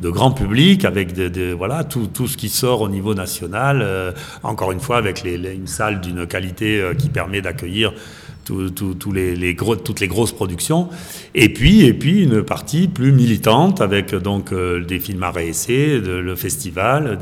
[0.02, 3.82] de, grand public avec de, voilà tout, tout, ce qui sort au niveau national.
[3.82, 4.12] Euh,
[4.44, 7.94] encore une fois, avec les, une salle d'une qualité euh, qui permet d'accueillir
[8.48, 10.90] tous les, toutes les grosses productions.
[11.36, 16.00] Et puis, et puis une partie plus militante avec donc euh, des films à réessayer,
[16.00, 17.18] le festival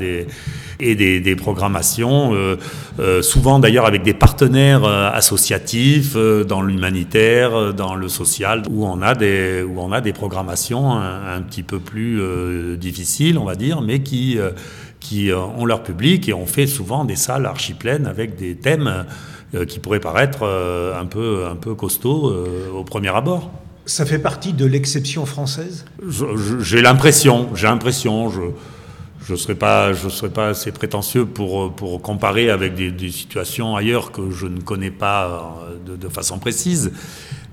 [0.80, 2.56] et des, programmations, euh,
[2.98, 9.14] euh, souvent d'ailleurs avec des partenaires associatifs dans l'humanitaire, dans le social, où on a
[9.14, 12.20] des, où on a des programmations un petit peu plus
[12.76, 14.38] difficiles, on va dire, mais qui,
[15.08, 19.06] qui ont leur public et on fait souvent des salles archi pleines avec des thèmes
[19.54, 23.52] euh, qui pourrait paraître euh, un peu, un peu costaud euh, au premier abord.
[23.84, 25.84] Ça fait partie de l'exception française?
[26.60, 28.28] J'ai l'impression, j'ai l'impression.
[28.30, 28.40] Je
[29.24, 33.74] je ne serais pas, je serais pas assez prétentieux pour, pour comparer avec des, situations
[33.74, 36.92] ailleurs que je ne connais pas de, façon précise.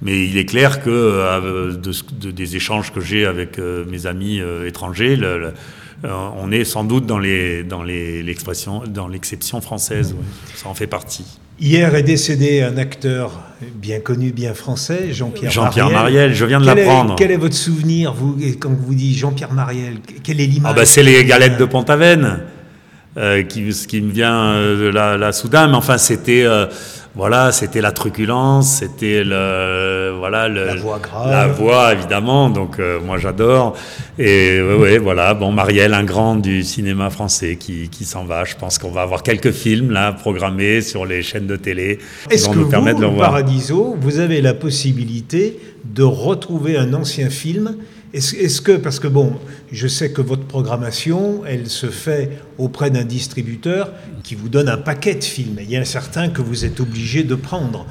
[0.04, 5.18] Mais il est clair que de, des échanges que j'ai avec mes amis étrangers,
[6.04, 10.16] on est sans doute dans les dans les l'expression dans l'exception française.
[10.56, 11.40] Ça en fait partie.
[11.60, 13.40] Hier est décédé un acteur
[13.76, 16.34] bien connu, bien français, Jean-Pierre Jean-Pierre Mariel.
[16.34, 17.16] je viens de l'apprendre.
[17.16, 20.86] Quel est votre souvenir, vous, quand vous dites Jean-Pierre Mariel Quelle est l'image ah bah
[20.86, 22.40] C'est les galettes de Pont-Aven,
[23.18, 26.46] euh, qui, qui me vient euh, là, là, soudain, mais enfin c'était...
[27.16, 32.50] Voilà, c'était la truculence, c'était le voilà le, la voix grave, la voix évidemment.
[32.50, 33.76] Donc euh, moi j'adore.
[34.18, 35.36] Et ouais, ouais, voilà.
[35.36, 38.46] Bon, Marielle, un grand du cinéma français qui, qui s'en va.
[38.46, 42.00] Je pense qu'on va avoir quelques films là programmés sur les chaînes de télé.
[42.32, 47.76] Est-ce que nous vous, de Paradiso, vous avez la possibilité de retrouver un ancien film
[48.14, 49.34] est-ce que, parce que bon,
[49.72, 53.92] je sais que votre programmation, elle se fait auprès d'un distributeur
[54.24, 55.58] qui vous donne un paquet de films.
[55.60, 57.88] Il y a certains que vous êtes obligé de prendre.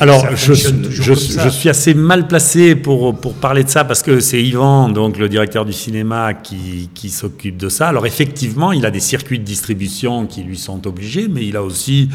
[0.00, 4.42] Alors, je, je, suis assez mal placé pour, pour parler de ça parce que c'est
[4.42, 7.88] Yvan, donc le directeur du cinéma, qui, qui s'occupe de ça.
[7.88, 11.62] Alors, effectivement, il a des circuits de distribution qui lui sont obligés, mais il a
[11.62, 12.08] aussi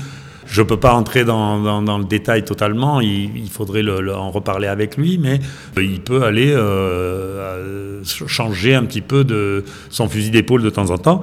[0.50, 5.18] je ne peux pas entrer dans, le détail totalement, il, faudrait en reparler avec lui,
[5.18, 5.40] mais
[5.78, 10.98] il peut aller euh, changer un petit peu de son fusil d'épaule de temps en
[10.98, 11.22] temps.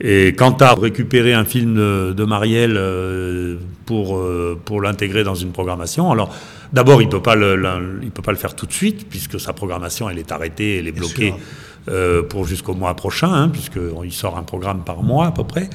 [0.00, 5.52] Et quant à récupérer un film de, Marielle euh, pour, euh, pour l'intégrer dans une
[5.52, 6.34] programmation, alors
[6.72, 7.56] d'abord il ne peut, pas le,
[8.12, 10.92] peut pas le faire tout de suite, puisque sa programmation elle est arrêtée, elle est
[10.92, 11.32] bloquée
[12.28, 15.70] pour jusqu'au mois prochain, hein, puisqu'il sort un programme par mois à peu près.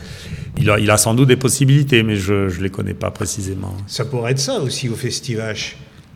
[0.57, 3.73] Il a, sans doute des possibilités, mais je ne les connais pas précisément.
[3.87, 5.55] Ça pourrait être ça aussi au Festival.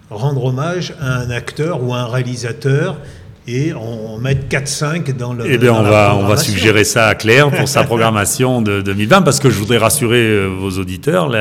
[0.10, 3.00] Rendre hommage à un acteur ou à un réalisateur
[3.48, 5.46] et en mettre 4-5 dans le.
[5.48, 9.22] Eh bien, on va, on va suggérer ça à Claire pour sa programmation de 2020,
[9.22, 11.32] parce que je voudrais rassurer euh, vos auditeurs.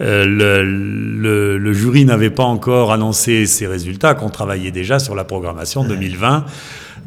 [0.00, 5.24] Euh, le, le, jury n'avait pas encore annoncé ses résultats, qu'on travaillait déjà sur la
[5.24, 6.44] programmation 2020.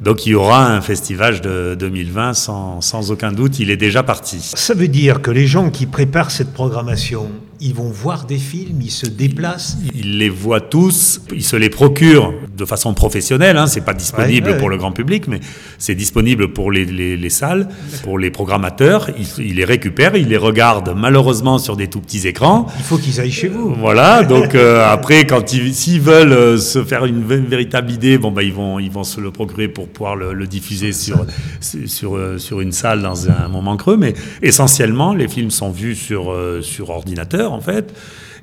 [0.01, 4.03] Donc il y aura un festival de 2020 sans, sans, aucun doute, il est déjà
[4.03, 4.39] parti.
[4.55, 8.81] Ça veut dire que les gens qui préparent cette programmation, ils vont voir des films,
[8.81, 9.77] ils se déplacent.
[9.95, 14.57] Ils les voient tous, ils se les procurent de façon professionnelle, hein, c'est pas disponible
[14.57, 15.39] pour le grand public, mais
[15.77, 17.67] c'est disponible pour les, les, les, salles,
[18.03, 22.27] pour les programmateurs, ils, ils, les récupèrent, ils les regardent malheureusement sur des tout petits
[22.27, 22.67] écrans.
[22.77, 23.73] Il faut qu'ils aillent chez vous.
[23.75, 28.31] Voilà, donc euh, après, quand ils, s'ils veulent euh, se faire une, véritable idée, bon,
[28.31, 31.25] bah, ils, vont, ils vont se le procurer pour pouvoir le, diffuser sur,
[31.59, 35.95] sur, euh, sur une salle dans un moment creux, mais essentiellement, les films sont vus
[35.95, 37.93] sur, sur ordinateur, en fait.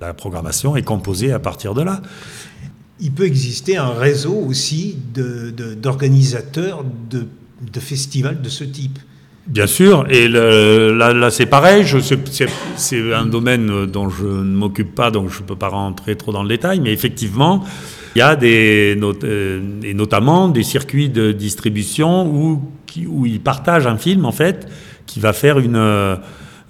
[0.00, 2.02] La programmation est composée à partir de là.
[3.00, 7.26] Il peut exister un réseau aussi d'organisateurs de, de
[7.72, 8.98] de festivals de ce type.
[9.46, 11.84] Bien sûr, et là, là c'est pareil,
[12.76, 16.32] c'est un domaine dont je ne m'occupe pas, donc je ne peux pas rentrer trop
[16.32, 17.62] dans le détail, mais effectivement,
[18.16, 22.62] il y a des, euh, et notamment des circuits de distribution où,
[23.06, 24.66] où ils partagent un film, en fait,
[25.04, 26.16] qui va faire une, euh,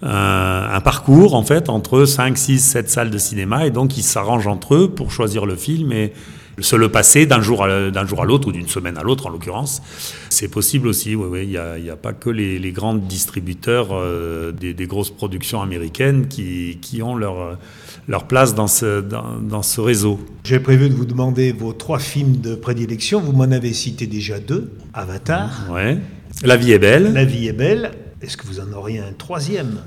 [0.04, 4.46] un, parcours, en fait, entre 5, 6, 7 salles de cinéma, et donc ils s'arrangent
[4.46, 6.12] entre eux pour choisir le film et
[6.60, 9.26] se le passer d'un jour à, d'un jour à l'autre, ou d'une semaine à l'autre
[9.26, 9.82] en l'occurrence.
[10.28, 11.40] C'est possible aussi, oui, oui.
[11.44, 15.62] Il n'y a, a, pas que les, les grands distributeurs euh, des, des, grosses productions
[15.62, 17.58] américaines qui, qui ont leur,
[18.06, 20.20] leur place dans ce, dans, dans ce réseau.
[20.44, 23.20] J'ai prévu de vous demander vos trois films de prédilection.
[23.20, 24.70] Vous m'en avez cité déjà deux.
[24.92, 25.68] Avatar.
[25.72, 25.98] Ouais.
[26.42, 27.12] La vie est belle.
[27.12, 27.92] La vie est belle.
[28.20, 29.80] Est-ce que vous en auriez un troisième?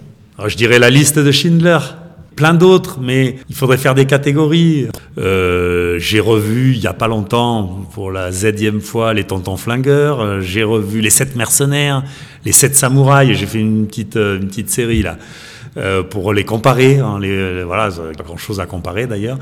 [0.46, 1.80] Je dirais la liste de Schindler
[2.36, 4.88] plein d'autres, mais il faudrait faire des catégories.
[5.18, 10.22] Euh, j'ai revu il y a pas longtemps, pour la zième fois, les Tontons Flingueurs.
[10.22, 12.04] Euh, j'ai revu les Sept Mercenaires,
[12.46, 13.36] les Sept Samouraïs.
[13.36, 15.18] J'ai fait une petite, euh, une petite série là.
[15.78, 19.38] Euh, pour les comparer, hein, les, voilà, pas grand chose à comparer d'ailleurs.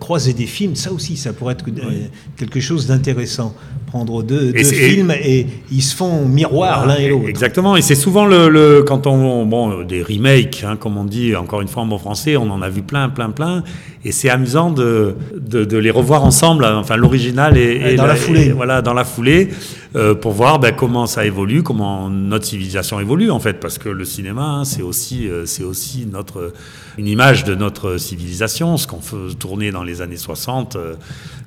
[0.00, 2.10] Croiser des films, ça aussi, ça pourrait être oui.
[2.36, 3.54] quelque chose d'intéressant
[3.96, 7.28] prendre deux, deux films et ils se font miroir l'un et l'autre.
[7.28, 11.34] Exactement, et c'est souvent le, le, quand on bon des remakes, hein, comme on dit
[11.34, 13.62] encore une fois en bon français, on en a vu plein, plein, plein,
[14.04, 18.10] et c'est amusant de, de, de, les revoir ensemble, enfin l'original et, et, dans la,
[18.10, 19.48] la foulée, et, voilà dans la foulée,
[19.94, 23.88] euh, pour voir ben, comment ça évolue, comment notre civilisation évolue en fait, parce que
[23.88, 26.52] le cinéma hein, c'est aussi euh, c'est aussi notre
[26.98, 29.00] une image de notre civilisation, ce qu'on
[29.38, 30.76] tourner dans les années 60.
[30.76, 30.94] Euh,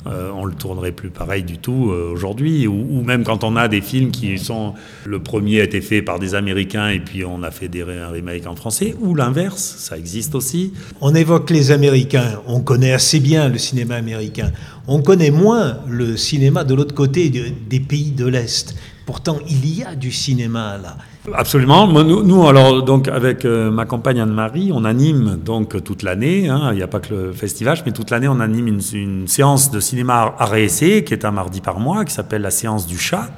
[0.08, 2.68] euh, on le tournerait plus pareil du tout euh, aujourd'hui.
[2.68, 4.74] Ou, même quand on a des films qui sont.
[5.06, 8.48] Le premier a été fait par des Américains et puis on a fait des remakes
[8.48, 10.74] en français, ou l'inverse, ça existe aussi.
[11.02, 14.52] On évoque les Américains, on connaît assez bien le cinéma américain.
[14.88, 18.76] On connaît moins le cinéma de l'autre côté de, des pays de l'Est.
[19.06, 20.98] Pourtant, il y a du cinéma là.
[21.34, 21.88] Absolument.
[21.88, 26.70] Nous, nous, alors, donc, avec euh, ma compagne Anne-Marie, on anime donc toute l'année, hein,
[26.72, 29.72] il n'y a pas que le festival, mais toute l'année, on anime une, une, séance
[29.72, 32.98] de cinéma à essai qui est un mardi par mois, qui s'appelle la séance du
[32.98, 33.30] chat.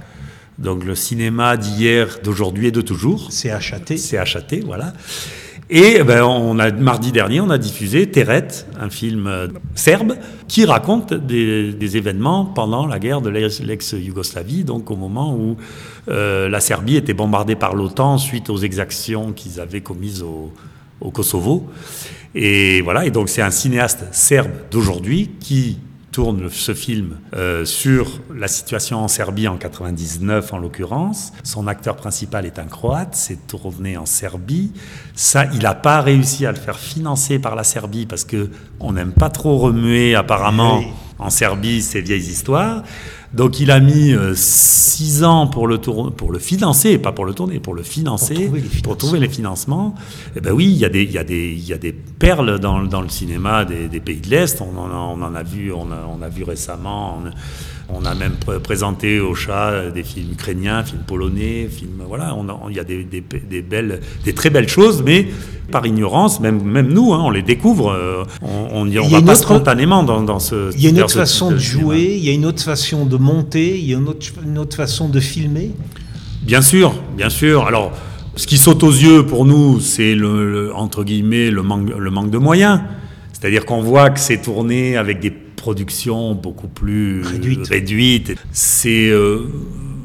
[0.58, 3.32] Donc, le cinéma d'hier, d'aujourd'hui et de toujours.
[3.32, 3.98] C'est achaté.
[3.98, 4.94] C'est achaté, voilà.
[5.74, 10.16] Et ben, on a, mardi dernier, on a diffusé Teret, un film euh, serbe,
[10.50, 15.56] qui raconte des, des événements pendant la guerre de l'ex-Yougoslavie, donc au moment où
[16.10, 20.52] euh, la Serbie était bombardée par l'OTAN suite aux exactions qu'ils avaient commises au,
[21.00, 21.70] au Kosovo.
[22.36, 25.78] Et voilà, et donc c'est un cinéaste serbe d'aujourd'hui qui
[26.12, 31.32] tourne ce film euh, sur la situation en Serbie en 99 en l'occurrence.
[31.44, 34.72] Son acteur principal est un Croate, c'est tourné en Serbie.
[35.16, 38.94] Ça, il n'a pas réussi à le faire financer par la Serbie parce que on
[38.94, 40.88] n'aime pas trop remuer apparemment oui.
[41.20, 42.84] en Serbie ces vieilles histoires.
[43.34, 47.26] Donc il a mis euh, six ans pour le, tour, pour le financer, pas pour
[47.26, 49.96] le tourner, pour le financer, pour trouver les, pour trouver les financements.
[50.36, 51.94] Eh ben oui, il y a des, il y a des, il y a des
[51.94, 54.62] perles dans, dans le cinéma des, des pays de l'Est.
[54.62, 57.20] On, en a, on en a vu, on a, on a vu récemment.
[57.24, 57.30] On,
[57.90, 62.36] on a même pr présenté au chat des films ukrainiens, films polonais, films voilà.
[62.70, 65.28] Il y a des, des, des, belles, des très belles choses, mais
[65.72, 69.32] par ignorance, même, même nous, hein, on les découvre, euh, on, on, on va pas
[69.32, 70.74] autre, spontanément dans, dans ce.
[70.76, 73.18] Il y a une autre façon de jouer, il y a une autre façon de
[73.18, 75.72] monter, il y a une autre, une autre façon de filmer?
[76.44, 77.66] Bien sûr, bien sûr.
[77.68, 77.92] Alors,
[78.36, 82.12] ce qui saute aux yeux pour nous, c'est le, le, entre guillemets le manque, le
[82.12, 82.82] manque de moyens.
[83.34, 87.22] C'est-à-dire qu'on voit que c'est tourné avec des productions beaucoup plus
[87.70, 88.36] réduites.
[88.52, 89.42] C'est euh,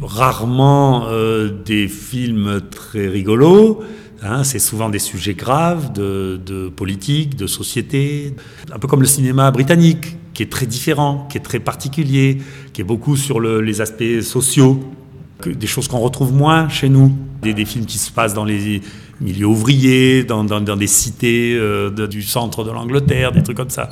[0.03, 3.81] rarement euh, des films très rigolos.
[4.23, 8.35] Hein, c'est souvent des sujets graves de, de, politique, de société,
[8.71, 12.39] un peu comme le cinéma britannique, qui est très différent, qui est très particulier,
[12.75, 14.81] qui est beaucoup sur le, les aspects sociaux,
[15.41, 18.45] que, des choses qu'on retrouve moins chez nous, des, des, films qui se passent dans
[18.45, 18.83] les
[19.21, 23.57] milieux ouvriers, dans, dans, dans des cités euh, de, du centre de l'Angleterre, des trucs
[23.57, 23.89] comme ça.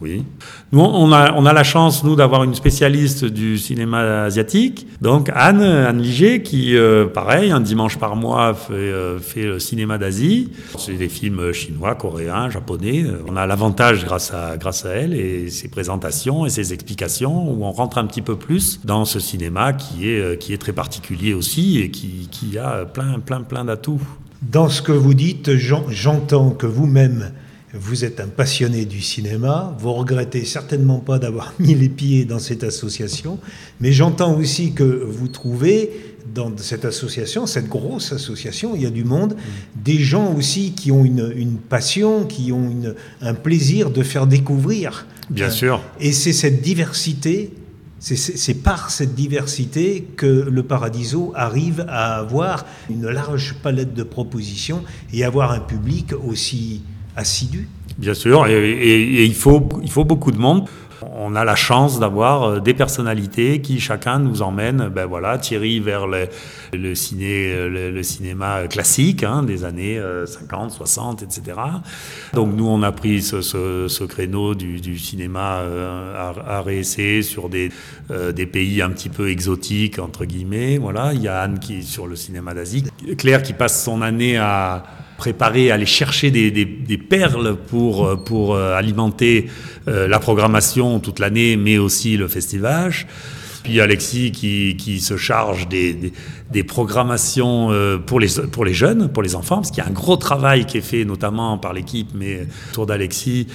[0.00, 0.24] Oui.
[0.72, 5.30] Nous, on a, on a la chance, nous, d'avoir une spécialiste du cinéma asiatique, donc
[5.34, 9.98] Anne, Anne Liger, qui, euh, pareil, un dimanche par mois, fait, euh, fait le cinéma
[9.98, 10.50] d'Asie.
[10.78, 13.04] C'est des films chinois, coréens, japonais.
[13.26, 17.64] On a l'avantage grâce à, grâce à elle et ses présentations et ses explications, où
[17.64, 21.34] on rentre un petit peu plus dans ce cinéma qui est, qui est très particulier
[21.34, 24.00] aussi et qui, qui a plein, plein, plein d'atouts.
[24.42, 27.32] Dans ce que vous dites, j'entends que vous-même,
[27.74, 32.38] vous êtes un passionné du cinéma, vous regrettez certainement pas d'avoir mis les pieds dans
[32.38, 33.38] cette association,
[33.80, 35.90] mais j'entends aussi que vous trouvez
[36.34, 39.82] dans cette association, cette grosse association, il y a du monde, mmh.
[39.82, 44.26] des gens aussi qui ont une, une passion, qui ont une, un plaisir de faire
[44.26, 45.06] découvrir.
[45.28, 45.82] Bien euh, sûr.
[46.00, 47.50] Et c'est cette diversité
[48.00, 54.82] C'est par cette diversité que le Paradiso arrive à avoir une large palette de propositions
[55.12, 56.82] et avoir un public aussi
[57.14, 57.68] assidu.
[57.98, 60.66] Bien sûr, et, il, faut, beaucoup de monde.
[61.02, 65.80] On a la chance d'avoir euh, des personnalités qui chacun nous emmène, ben voilà, Thierry
[65.80, 66.28] vers le,
[66.72, 71.56] le ciné, le, cinéma classique hein, des années 50, 60, etc.
[72.34, 77.70] Donc nous, on a pris ce, créneau du, cinéma euh, art, et essai sur des,
[78.10, 80.78] euh, des pays un petit peu exotiques, entre guillemets.
[80.78, 82.84] Voilà, il y a Anne qui est sur le cinéma d'Asie.
[83.18, 84.84] Claire qui passe son année à
[85.20, 89.50] préparer, aller chercher des, perles pour, pour euh, alimenter
[89.86, 92.94] euh, la programmation toute l'année, mais aussi le festival.
[93.62, 96.12] Puis Alexis qui, qui se charge des,
[96.50, 99.90] des, programmations euh, pour les, pour les jeunes, pour les enfants, parce qu'il y a
[99.90, 103.46] un gros travail qui est fait notamment par l'équipe, mais autour d'Alexis,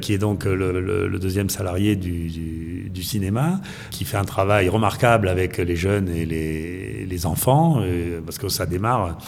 [0.00, 3.60] qui est donc le, deuxième salarié du, du, du, cinéma,
[3.90, 7.82] qui fait un travail remarquable avec les jeunes et les, les enfants,
[8.24, 9.18] parce que ça démarre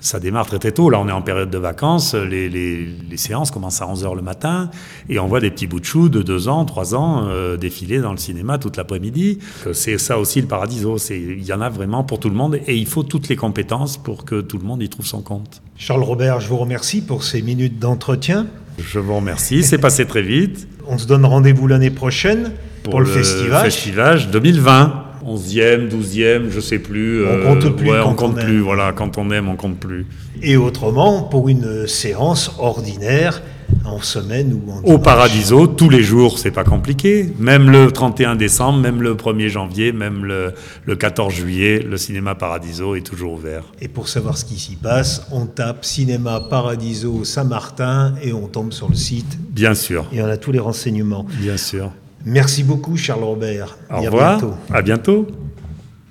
[0.00, 0.90] ça démarre très très tôt.
[0.90, 2.14] Là, on est en période de vacances.
[2.14, 4.70] Les, les, les séances commencent à 11h le matin
[5.08, 8.00] et on voit des petits bouts de chou de 2 ans, 3 ans euh, défiler
[8.00, 9.38] dans le cinéma toute l'après-midi.
[9.72, 10.96] C'est ça aussi le paradiso.
[11.10, 13.96] Il y en a vraiment pour tout le monde et il faut toutes les compétences
[13.98, 15.62] pour que tout le monde y trouve son compte.
[15.76, 18.46] Charles Robert, je vous remercie pour ces minutes d'entretien.
[18.78, 19.62] Je vous remercie.
[19.62, 20.66] C'est passé très vite.
[20.86, 23.64] On se donne rendez-vous l'année prochaine pour, le, le festival.
[23.64, 25.09] Festival 2020.
[25.26, 27.26] 11e, 12e, je sais plus.
[27.26, 27.90] On compte euh, plus.
[28.00, 28.60] on compte plus.
[28.60, 30.06] Voilà, quand on aime, on compte plus.
[30.42, 33.42] Et autrement, pour une séance ordinaire,
[33.84, 37.32] en semaine ou en Au Paradiso, tous les jours, c'est pas compliqué.
[37.38, 40.54] Même le 31 décembre, même le 1er janvier, même le,
[40.84, 43.64] le 14 juillet, le cinéma Paradiso est toujours ouvert.
[43.80, 48.72] Et pour savoir ce qui s'y passe, on tape cinéma Paradiso Saint-Martin et on tombe
[48.72, 49.38] sur le site.
[49.50, 50.06] Bien sûr.
[50.12, 51.26] Et on a tous les renseignements.
[51.40, 51.90] Bien sûr.
[52.24, 53.76] Merci beaucoup, Charles Robert.
[53.90, 54.32] Au revoir.
[54.32, 54.54] À bientôt.
[54.72, 55.26] À bientôt.